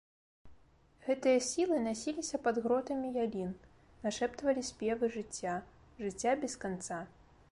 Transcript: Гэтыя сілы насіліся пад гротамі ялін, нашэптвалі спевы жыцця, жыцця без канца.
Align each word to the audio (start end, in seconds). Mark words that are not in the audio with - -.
Гэтыя 1.07 1.39
сілы 1.47 1.75
насіліся 1.87 2.39
пад 2.47 2.55
гротамі 2.63 3.11
ялін, 3.25 3.51
нашэптвалі 4.07 4.61
спевы 4.73 5.05
жыцця, 5.19 5.55
жыцця 6.03 6.33
без 6.45 6.53
канца. 6.65 6.99